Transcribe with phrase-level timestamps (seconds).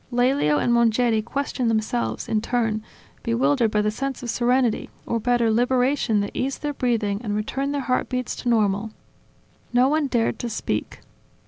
[0.11, 2.81] Lelio and Mongeri questioned themselves, in turn,
[3.21, 7.71] bewildered by the sense of serenity, or better liberation that eased their breathing and returned
[7.71, 8.89] their heartbeats to normal.
[9.73, 11.01] No one dared to speak.